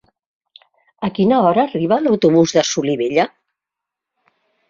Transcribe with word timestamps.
A 1.07 1.09
quina 1.17 1.41
hora 1.49 1.65
arriba 1.65 1.99
l'autobús 2.07 2.55
de 2.57 2.65
Solivella? 2.69 3.27